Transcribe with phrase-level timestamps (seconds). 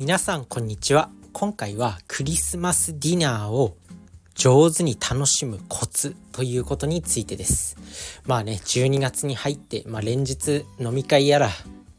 [0.00, 1.10] 皆さんこんにちは。
[1.32, 3.76] 今回はクリスマスディナーを
[4.36, 7.76] 上手に楽しむコツということについてです。
[8.24, 11.50] まあね12月に入って、まあ、連日飲み会やら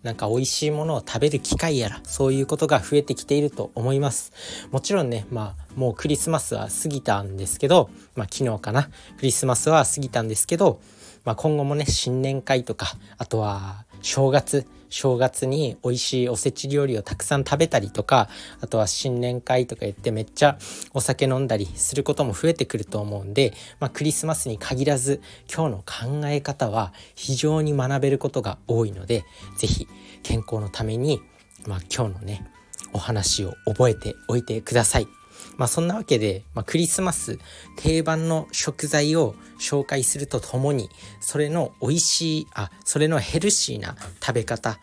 [0.02, 4.31] なんか美味しいものを食べる機会やらそういうことが増えてきていると思います。
[4.71, 10.81] もちろんねまあもうクリスマスは過ぎたんですけどまあ昨日かなクリスマスは過ぎたんですけど
[11.25, 18.27] まあ今後もね新年会とかあとは正月正月に美味しいおせち料理をたくさん食べたりとか
[18.59, 20.58] あとは新年会とか言ってめっちゃ
[20.94, 25.22] お酒飲んだりすることも増えてくると思うんで、まあ、クリスマスに限らず
[25.53, 29.23] 今日の考え方は非常に学べることが多いので
[29.58, 29.88] 是非
[30.23, 31.22] 健康のために、
[31.67, 32.45] まあ、今日のね
[32.94, 35.19] お話を覚えておいてください。
[35.59, 37.38] まあそんなわけで、まあ、クリスマス
[37.76, 44.80] 定番の食材を紹介するとともにそれの美味しいあそれのヘルシーな食べ方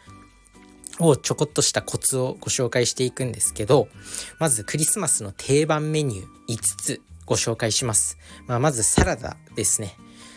[1.00, 3.88] をちょこっとしたコツをご紹介していくんですけど
[4.38, 9.96] まずクリスマスの定番メニュー5つご紹介します、まあ、まずサラダですね。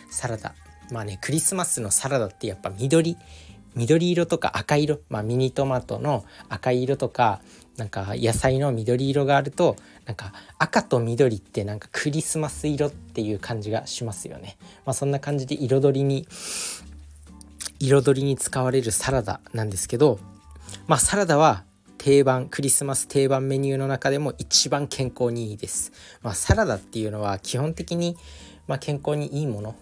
[0.10, 0.56] サラダ。
[0.92, 3.16] まあねクリスマスのサラダってやっぱ緑
[3.76, 7.42] 緑色とか赤色、まあ、ミニトマトの赤色とか
[7.80, 14.58] なんか野菜の緑色があるとなんか赤と緑ってなんかクリスマス色っていう感じがしますよね。
[14.86, 16.28] まあ、そんな感じで彩りに
[17.80, 20.20] 彩りに使われるサラダなんですけど、
[20.88, 21.64] まあ、サラダは
[21.98, 25.94] 定番クリスマス定番メニューの中でも一番健康にいいです。
[26.22, 28.18] まあ、サラダっていうのは基本的に
[28.68, 29.76] ま健康にいいもの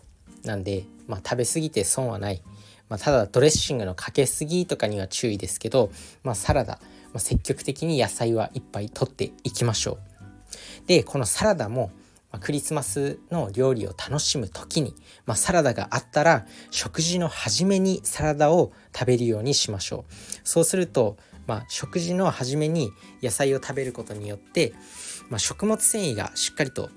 [0.43, 2.43] なんで、まあ、食べ過ぎて損はない。
[2.89, 5.89] まあ、ただドレッシングのかけすぎとかには注意ですけど、
[6.23, 6.79] まあ、サラダ、
[7.15, 10.87] 積極的に野菜はいっぱい取っていきましょう。
[10.87, 11.91] でこのサラダも、
[12.31, 20.13] まあ、クリスマスの料理を楽しむ時に、まあ、サラダがあったら食事の初めにサラダを食べるようにしましょう。
[20.43, 22.91] そうするとまあ、食事の初めに
[23.23, 24.73] 野菜を食べることによって、
[25.29, 26.89] まあ、食物繊維がしっかりと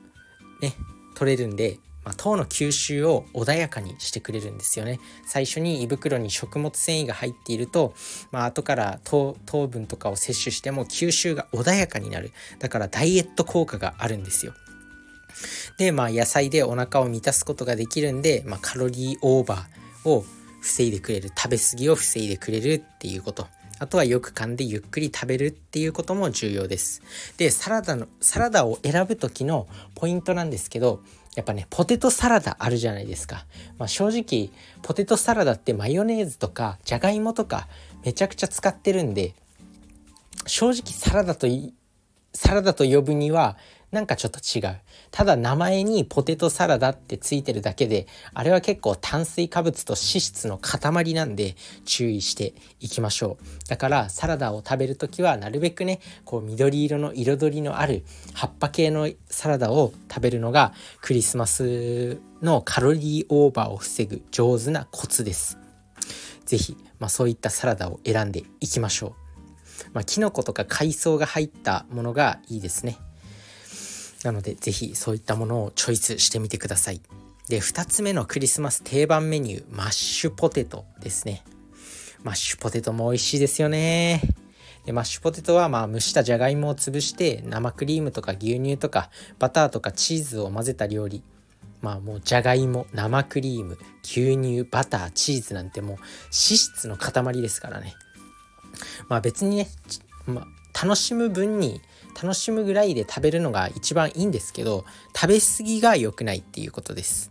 [0.60, 0.74] ね
[1.14, 5.00] 取れるんでまあ、糖の吸収を穏やかにしてくれるんですよね。
[5.26, 7.94] 最初に胃袋に食物繊維が入っていると、
[8.30, 9.36] まあ後から糖
[9.68, 12.32] 分とかを摂取しても吸収が穏やかになる。
[12.58, 14.54] だからダイエット効果があるんですよ。
[15.78, 20.24] でまあ野菜でお腹を満たすことができるんで、まあ、カロリーオーバーを
[20.60, 21.30] 防いでくれる。
[21.36, 23.46] 食べ過ぎを防いでくれるっていうこと。
[23.78, 27.00] あとはよく噛んでゆっくり食べるっていうことも重要です。
[27.38, 31.02] で、サラダの、サラダを選ぶ時のポイントなんですけど、
[31.36, 33.46] やっぱね、ポテトサラダあるじゃないですか。
[33.78, 34.50] まあ、正直、
[34.82, 37.68] ポテトサラダってマヨネーズとか、じゃがいもとか、
[38.04, 39.34] めちゃくちゃ使ってるんで、
[40.46, 41.46] 正直サラダと
[42.32, 43.56] サラダと呼ぶには
[43.92, 44.78] なんかちょっと違う。
[45.10, 53.68] ただ名前にポテトサラダってついてるだけで、あれは結構炭水化物と脂質の塊なんで注意していきましょう。
[53.68, 65.58] だからサラダを食べる時はなるべくね、こう緑色の彩りのある葉っぱ系のサラダを食べるのがクリスマスのカロリーオーバーを防ぐ上手なコツです。
[66.46, 69.14] 是非、まあ、そういったサラダを選んでいきましょう。
[69.92, 72.98] まあ、キノコとか海藻が入ったものがいいですね。
[74.24, 77.00] なので是非そういったものをチョイスしてみてください。
[77.48, 81.42] で2つ目のクリスマス定番メニューマッシュポテトですね。
[82.22, 84.20] マッシュポテトも美味しいですよね。
[84.84, 91.22] でマッシュポテトはまあ蒸したじゃがいもを潰して生クリームとか牛乳とかバターとかチーズを混ぜた料理
[91.82, 96.02] まあもうじゃがいも生クリーム牛乳バターチーズなんてもう脂
[96.32, 97.94] 質の塊ですからね
[99.08, 99.68] まあ別にね、
[100.26, 100.46] ま、
[100.82, 101.80] 楽しむ分に
[102.14, 104.84] 楽しむぐらいで食べるのが一番いいんですけど
[105.14, 107.30] 食べ過ぎが良くないっていうことです。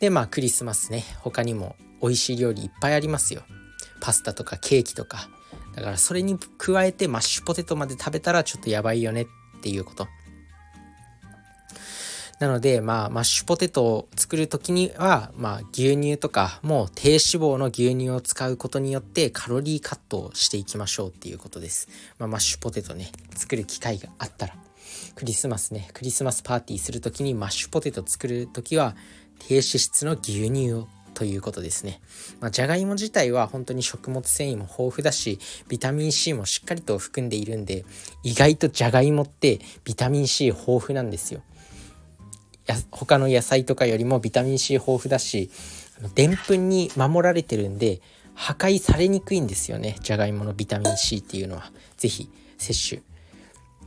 [0.00, 3.42] でまあクリスマスね他にも美味しい料理いっぱいありますよ。
[4.00, 5.28] パスタとかケーキとか。
[5.74, 9.26] だからそれに加えてマッシュポテトまで食べたらちょっとやばいよねっ
[9.60, 10.08] ていうこと。
[12.40, 21.88] なので、まあ、マッシュポテトを作る時には、まあ、牛乳とか、もう低脂肪の牛乳を使うことによってカロリーカットをしていきましょうっていうことです。
[22.18, 24.56] まあ、マッシュポテトね、作る機会があったら、
[25.14, 28.96] クリスマスね、クリスマスパーティーする時にマッシュポテト作る時は、
[29.38, 32.00] 低脂質の牛乳をということですね。
[32.40, 35.38] まあ、じゃがいも自体は本当に食物繊維も豊富だし、
[35.68, 37.84] ビタミン C もしっかりと含んでいるんで、
[38.22, 41.42] 意外とじゃがいもってビタミン C 豊富なんですよ。
[42.66, 45.50] や他の野菜とかよりもビタミン C 豊富だし
[46.14, 48.00] でんぷんに守られてるんで
[48.34, 49.96] 破壊されにくいんですよね。
[50.02, 51.70] じゃがいものビタミン C っていうのは。
[51.96, 52.28] 是非
[52.58, 53.02] 摂取。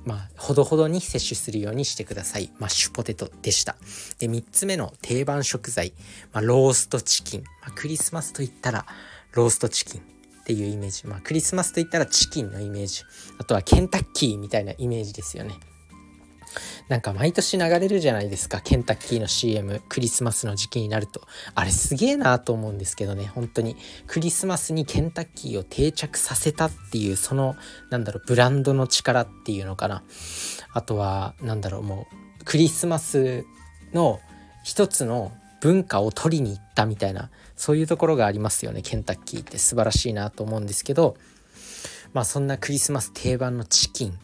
[0.06, 2.50] まあほどほどに摂取するようにしてください。
[2.60, 3.76] マッシュポテトでした。
[4.20, 5.92] で3つ目の定番食材、
[6.32, 8.86] まあ、ローストチキン、まあ、クリスマスといったら
[9.34, 10.04] ローストチキンっ
[10.46, 11.08] ていうイメージ。
[11.08, 13.04] まあクリスマスといったらチキンのイメージ。
[13.38, 15.56] あとはケンタッキーみたいなイメージですよね。
[16.88, 18.62] なんか毎年流れるじゃないですか。
[18.62, 21.22] ケンタッキーの CM クリスマスの時期になると。
[21.56, 23.26] あれすげえなと思うんですけどね。
[23.26, 23.76] 本当に。
[24.08, 27.56] クリスマスにケンタッキーを定着させたっていうその
[27.90, 30.04] なんだろうブランドの力っていうのかな。
[30.74, 32.08] あとはなんだろうも
[32.42, 33.46] うクリスマス
[33.94, 34.20] の
[34.64, 38.82] 一つの文化を取りに行ったみたいなそういうところがありますよね。
[38.82, 39.58] ケンタッキーって。
[39.58, 41.18] 素晴らしいなと思うんですけど。
[42.14, 44.18] まあそんなクリスマス定番のチキン、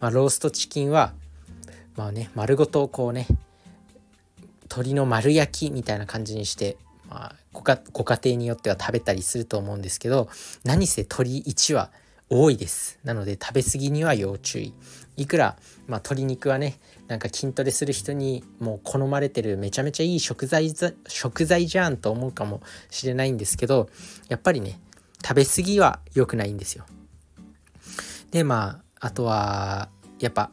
[0.00, 1.12] まあ、ローストチキンは
[1.96, 3.26] まあね丸ごとこうね
[4.64, 6.76] 鶏の丸焼きみたいな感じにして、
[7.08, 10.28] まあ、ごかご家庭によっては食べたりすると思うんですけど
[10.64, 11.90] 何せ鶏1は
[12.28, 12.98] 多いです。
[13.04, 14.74] なので食べ過ぎには要注意。
[15.16, 15.56] いくら、
[15.86, 20.74] まあ、鶏肉はねなんか筋トレする人にもう好まれてるめちゃめちゃいい食材
[21.06, 22.60] 食材じゃんと思うかも
[22.90, 23.88] しれないんですけど
[24.28, 24.80] やっぱりね
[25.24, 26.84] 食べ過ぎは良くないんですよ。
[28.30, 29.88] でまああとは
[30.18, 30.50] やっぱ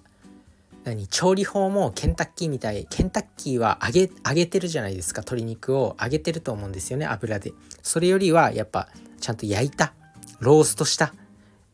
[0.83, 5.21] 何調理法もケンタッキーみたいケンタッキーは揚げ揚げてるじゃないですか。
[5.21, 7.53] 鶏肉を揚げてると思うんですよね油で。
[7.81, 8.89] それよりはやっぱ
[9.19, 9.93] ちゃんと焼いた
[10.39, 11.13] ローストした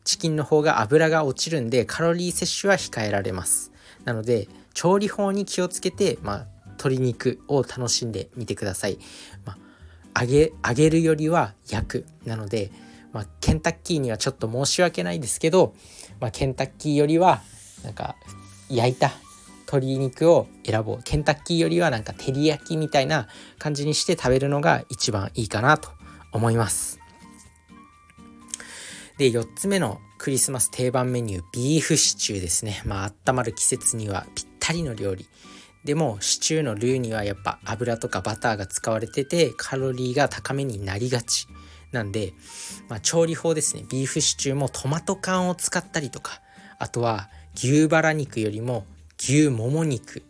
[0.04, 3.72] チキンの方が油が落ちるんでカロリー摂取は控えられます。
[4.04, 8.98] なので調理法に気をつけて、まあ、鶏肉を楽しんでみてください、
[9.44, 9.58] ま
[10.14, 12.06] あ、揚げ揚げるよりは焼く。
[12.24, 12.70] なので、
[13.12, 15.74] まあ、ケンタッキーにはちょっと申し訳ないですけど、
[16.20, 17.42] まあ、ケンタッキーよりは
[17.84, 18.16] なんか
[18.70, 19.12] 焼いた
[19.70, 21.02] 鶏肉を選ぼう。
[21.04, 23.28] ケンタッキーよりはなんか照り焼きみたいな
[23.58, 25.90] 感じにして食べるのが一番いいかなと
[26.32, 26.98] 思います。
[29.18, 32.82] で4つ目のクリスマス定番メニュービーフシチューですね。
[32.84, 35.28] まあ温まる季節にはぴったりの料理。
[35.84, 41.46] でもシチューのルーにはやっぱ油とかバターが使われててカロリーが高めになりがち
[41.92, 42.34] なんで、
[42.88, 43.84] まあ、調理法ですね。
[43.88, 46.40] ビーフシチューもトマト缶を使ったりとか
[46.78, 48.84] あとは牛バラ肉よりも
[49.18, 50.22] 牛もも肉。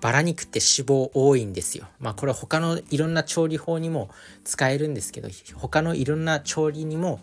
[0.00, 1.86] バラ肉って脂肪多いんですよ。
[1.98, 4.10] まあこれ他のいろんな調理法にも
[4.44, 7.20] 使えるんですけど他のいろんな調理にも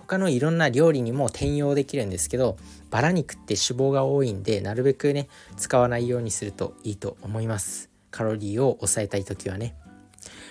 [0.00, 2.56] 他のいろんな料理にも転用できるんですけど
[2.90, 7.90] バラ肉って脂肪が多いんでなるべくね使わないようにするといいと思います。
[8.10, 9.74] カロリーを抑えたい時はね。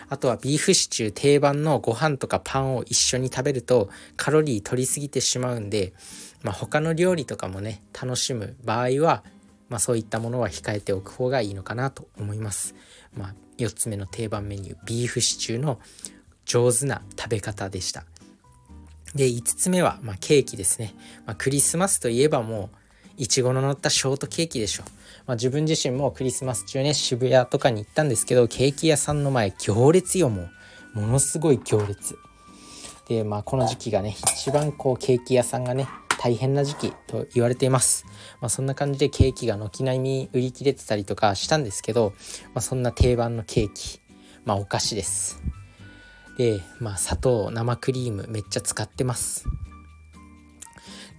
[0.07, 5.93] あとはビーフシチュー定番のご飯とかパンを一緒に食べるとカロリー取りすぎてしまうんで
[6.45, 9.23] まあ、他の料理とかもね楽しむ場合は、
[9.67, 12.75] まあ、そういったものは控えておく方がいいのかなと思います。
[13.17, 15.79] まあ、4つ目の定番メニュービーフシチューの
[16.45, 18.05] 上手な食べ方でした。
[19.15, 20.93] で5つ目は、まあ、ケーキですね、
[21.25, 22.77] まあ、クリスマスといえばもう
[23.17, 24.83] いちごの乗ったショートケーキでしょ、
[25.25, 30.49] まあ、自分自身もクリスマス中ね渋谷とかに行ったんですけどケーキ屋さんの前行列よも
[30.95, 32.19] うものすごい行列
[33.07, 35.87] でまあこの時期がね一番こうケーキ屋さんがね
[36.19, 38.05] 大変な時期と言われています。
[38.41, 42.13] まあ、そんな感じでケーキが軒並み売り切れてたりとかしたんですけど、
[42.53, 43.99] まあ、そんな定番のケーキ、
[44.45, 45.41] まあ、お菓子です。
[46.37, 49.45] で、まあ、砂糖、生クリームめっちゃ使ってます。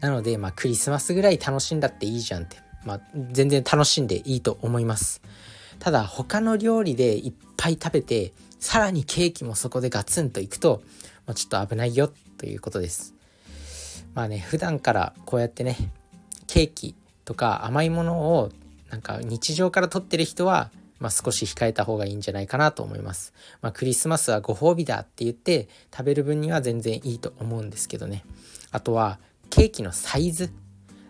[0.00, 3.00] なので、まあ、クリスマスぐらい楽しんだっていいじゃんって、まあ、
[3.32, 5.22] 全然楽しんでいいと思います。
[5.78, 10.82] ただ、他の料理でいっぱい食べて、さらにケーキもそこでガツンといくと、
[11.26, 13.15] まあ、ちょっと危ないよということです。
[14.16, 15.76] まあね普段からこうやってね
[16.48, 16.96] ケーキ
[17.26, 18.50] とか甘いものを
[18.90, 20.70] なんか日常から取ってる人は、
[21.00, 23.34] まあ、少し控えた方がいいんじゃないかなと思います。
[23.60, 28.24] まあ、クリスマスはご褒美だって言って食べる分には全然いいと思うんですけどね。
[28.70, 29.18] あとは
[29.50, 30.50] ケーキのサイズ。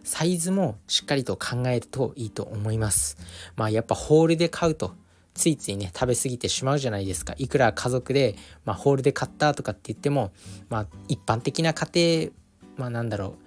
[0.03, 3.19] サイズもしっかりと考えるといいと思います。
[3.57, 4.95] まあやっぱホールで買うと
[5.35, 10.33] ついついね食べ過ぎてしまうじゃないですかいくら家族で、まあ、ホールで買ったとかって言っても、
[10.71, 12.33] まあ、一般的な家庭
[12.77, 13.47] まあなんだろう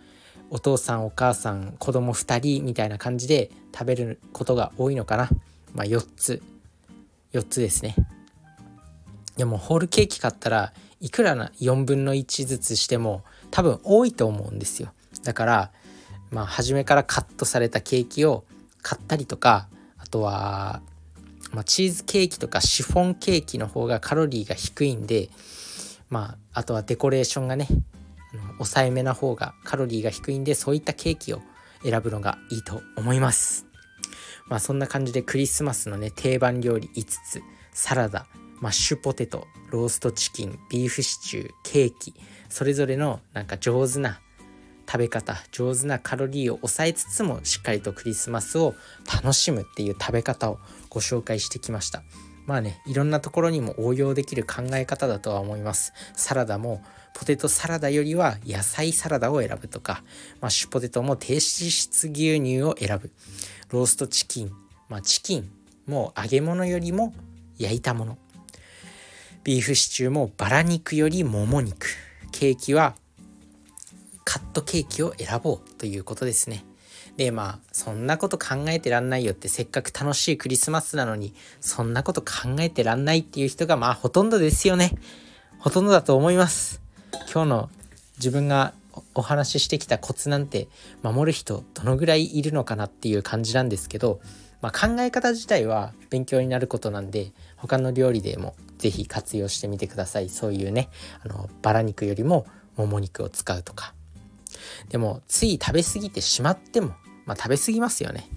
[0.52, 5.30] お父さんお母さん子供2人みたいな感じで食べることが多いのかな。
[5.74, 6.42] まあ4つ。
[7.34, 7.96] 4つですね。
[9.38, 14.92] でもホールケーキ買ったらいくらな4分の1ずつしても多分多いと思うんですよ。
[15.24, 15.72] だから
[16.32, 18.44] まあ初めからカットされたケーキを
[18.82, 19.68] 買ったりとか
[19.98, 20.82] あとは、
[21.52, 25.30] まあ、チーズケーキとかシフォンケーキの方がカロリーが低いんで
[26.10, 27.68] まああとはデコレーションがね
[28.58, 31.42] 抑えめな方がカロリーが低いんでそういったケーキを
[31.84, 33.66] 選ぶのがいいと思います。
[34.48, 37.42] まあそんな感じでクリスマスのね定番料理5つ。
[37.74, 38.28] サラダ
[38.60, 42.14] マッシュポテトローストチキンビーフシチューケーキ。
[42.50, 44.20] それぞれのなんか上手な
[44.92, 48.74] 食べ方上手なカロリーを抑えつつもしっかりとクリスマスを
[49.14, 50.60] 楽しむっていう食べ方を
[50.90, 52.04] ご紹介してきました。
[52.48, 55.94] まあねいろんなところにも応用できる考え方だとは思います。
[56.16, 56.84] サラダも
[57.14, 60.04] ポテトサラダよりは野菜サラダを選ぶとか
[60.42, 63.12] マッシュポテトも低脂質牛乳を選ぶ。
[63.70, 64.52] ローストチキン
[64.88, 65.52] まあチキン
[65.86, 67.14] も揚げ物よりも
[67.58, 68.18] 焼いたもの。
[69.44, 71.88] ビーフシチューもバラ肉よりもも肉。
[72.32, 72.96] ケーキは
[74.24, 76.64] カットケーキを選ぼうということですね。
[77.18, 84.92] でまあそんなこと考えてらんないよってせっかく楽しいクリスマスなのにそんなこと考えてらんないっていう人がまあほとんどですよね。
[85.58, 86.82] ほとんどだと思います。
[87.32, 87.70] 今日の
[88.18, 88.74] 自分が
[89.16, 90.68] お話ししてきたコツなんて
[91.04, 94.20] 守る人どのぐらいいるのかなっていう感じなんですけど、
[94.62, 100.30] まあ、考え方自体は勉強になることなんで他の料理でも是非活用してみてください。
[100.30, 100.90] そういうね
[101.24, 103.94] あのバラ肉よりももも肉を使うとか。
[104.90, 106.94] でもつい食べ過ぎてしまっても
[107.30, 108.28] まあ、食べ過ぎますよね。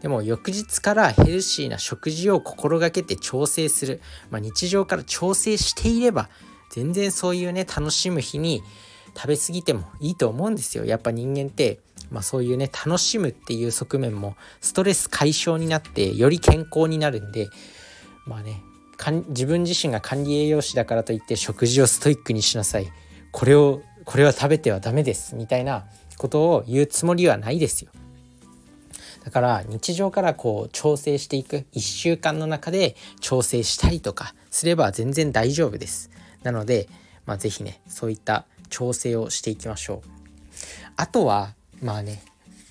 [0.00, 4.00] でも翌日からヘルシーな食事を心がけて調整する、
[4.30, 6.28] まあ、日常から調整していれば
[6.72, 8.62] 全然そういうね楽しむ日に
[9.14, 10.86] 食べ過ぎてもいいと思うんですよ。
[10.86, 17.48] やっぱ人間って、まあ、そういうね楽しむっていう側面もストレス解消になってより健康になるんで
[18.26, 18.62] まあね
[19.28, 22.90] 自分自身が管理栄養士だからといって食事をストイックにしなさい。
[23.32, 25.84] これをこれは食べてはダメですみたいな
[26.18, 27.90] ことを言うつもりはないですよ。
[29.24, 36.10] だから日常からこう調整していく1週間の中で調整したりとかすれば全然大丈夫です。
[36.42, 36.88] なので、
[37.26, 40.08] まあ、是非ねそういった調整をしていきましょう。
[40.96, 42.22] あとはまあね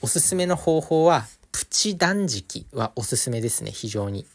[0.02, 4.26] おすすめの方法はプチ断食はおすすめですね非常に。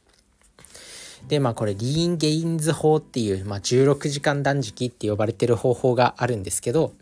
[1.28, 6.92] でまあこれリーンゲインズ法っていう、まあ、16時間断食って呼ばれてる方法があるんですけど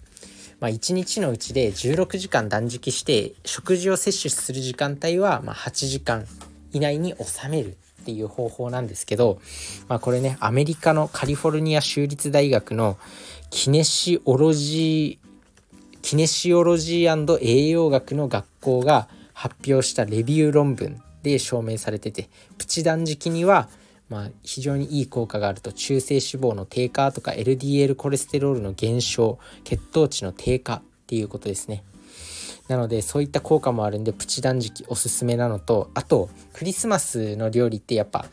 [0.64, 6.26] まあ、1日のうちで16時間断食して食事を摂取する時間帯はま8時間
[6.72, 7.76] 以内に収める。
[8.04, 9.40] っていう方法なんですけど、
[9.88, 12.98] まあ、これねアメリカのカリフォルニア州立大学の
[13.48, 23.68] キネシオロジーキネシオロジー栄養学の学校が発表したレビュー論文で証明されててプチ断食には
[24.10, 25.72] まあ、非常にいい効果があると。
[25.72, 31.82] 中性脂肪の低下とか LDL コレステロールの減少血糖値の低下っていうことですね。
[32.68, 38.26] なのでそういった効果もあるんでプチ断食おすすめなのとあとクリスマスの料理ってやっぱ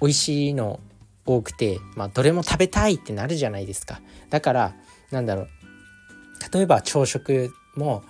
[0.00, 0.80] 美味しいの
[1.26, 4.00] 多くて、まあ、どれも食べたいってなるじゃないですか。
[4.30, 4.74] だから
[5.10, 5.48] なんだろう。
[6.52, 8.02] 例えば朝食も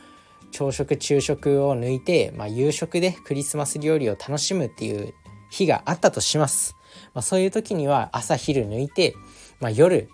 [0.51, 5.15] 朝食昼食を抜いて、まあ、夕食でクリスマス料理を楽しむっていう
[5.51, 6.77] 日があったとします。
[7.13, 9.15] まあ、そういう時には朝昼抜いて、
[9.61, 10.09] まあ、夜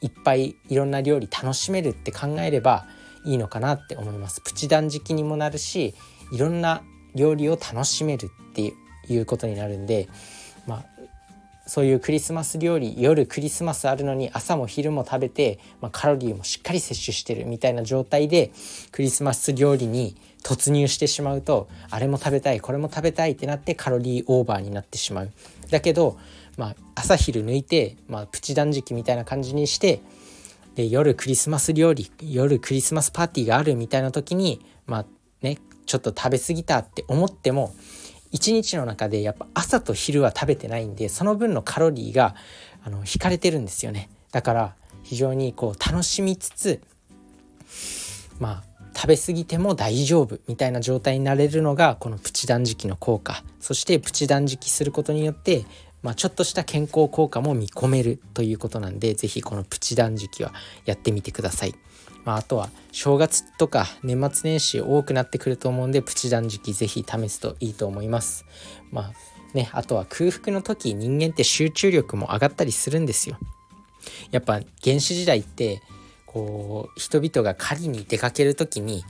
[0.00, 2.86] いっぱいいろんな料理楽しめるって考えれば
[3.28, 4.40] いいのかなって思います。
[4.40, 5.94] プチ断食にもなるし
[6.32, 6.82] いろんな
[7.14, 8.72] 料理を楽しめるって
[9.08, 10.08] いうことになるんで、
[10.66, 10.84] まあ、
[11.66, 18.50] そういうクリスマス料理夜クリスマスあるのに朝も昼も食べて、まあ、カロリーもしっかり摂取してるみたいな状態で
[18.90, 25.30] クリスマス料理に突入してしまうとあれも食べたいこれも食べたいってなってカロリーオーバーになってしまう。
[25.70, 26.18] だけど、
[26.56, 30.00] まあ、朝昼抜いて、まあ、プチ断食みたいな感じにして
[30.78, 35.06] で夜クリスマス料理夜クリスマスパーティーがあるみたいな時にまあ
[35.42, 37.74] ねちょっと食べ過ぎたって思っても
[38.30, 42.36] 一日の中でやっぱ朝と昼は食べてないんでその分のカロリーが
[42.84, 44.08] あの引かれてるんですよね。
[44.30, 46.80] だから非常にこう楽しみつつ
[48.38, 53.42] まあ食べ過ぎても大丈夫みたいな状態になれるのがこのプチ断食の効果。
[53.58, 55.64] そしてプチ断食することによって、
[56.02, 60.52] まあ、ちょっとした健康効果も見込めるということなんで是非このプチ断食は
[60.84, 61.74] やってみてください。
[62.24, 68.44] まあ、あとは正月とか年末年始多くなってくると思うんでプチ断食是非試すといいと思います。
[68.90, 69.12] まあ
[69.54, 73.38] ね、あとは空腹の時人間って集中力も上がったりするんですよ。
[74.30, 75.82] やっぱ原始時代って
[76.26, 79.04] こう人々が狩りに出かける時に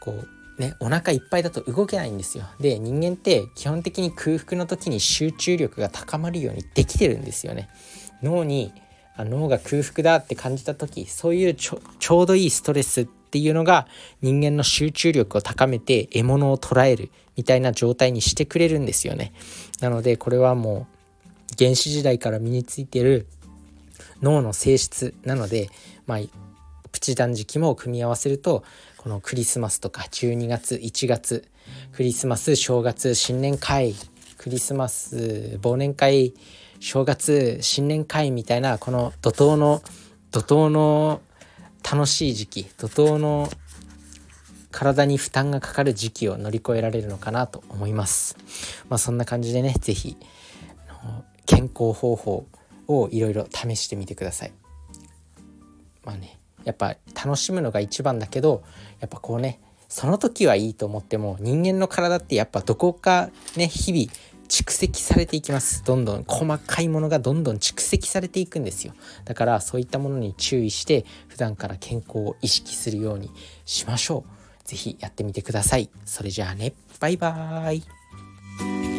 [0.00, 2.44] こうねお腹いっぱいだと動けないんですよ。
[2.60, 7.68] で人間って基本的に空腹の時に集中力が高まるようにできてるんですよね。
[8.22, 8.72] 脳に
[9.18, 13.86] 脳が空腹だって感じた時そういうちょうどいいストレスっていうのが
[14.22, 19.32] 人間の集中力を高めて獲物を捕らえるみたいな状態にしてくれるんですよね。
[19.80, 20.86] なのでこれはも
[21.52, 23.26] う原始時代から身についてる
[24.22, 25.68] 脳の性質なので
[26.06, 26.18] まあ、
[27.04, 28.64] プチ断食も組み合わせると
[28.96, 31.46] このクリスマスとか12月1月
[31.92, 33.94] クリスマス正月新年会
[34.38, 36.32] クリスマス忘年会
[36.80, 39.82] 正月新年会みたいなこの怒涛の
[40.30, 41.20] 怒涛の
[41.84, 43.50] 楽しい時期怒涛の
[44.70, 48.38] 体に負担がかかる時期を乗り越えられるのかなと思います。
[48.88, 50.16] まあ、そんな感じでね是非
[51.44, 52.46] 健康方法
[52.88, 54.52] をいろいろ試してみてください。
[56.02, 58.62] まあねやっぱ楽しむのが一番だけど
[59.00, 64.12] やっぱこうねその時はいいと思っても人間の体ってやっぱどこかね日々
[64.48, 65.82] 蓄積されていきます。
[65.84, 68.94] どんどん細かいものがどんどん蓄積されていくんですよ。
[69.24, 73.30] だからそういったものに注意して普段から健康を意識するように
[73.64, 74.30] しましょう。
[74.64, 75.90] 是非やってみてください。
[76.04, 76.74] それじゃあね。
[77.00, 78.93] バイバーイ。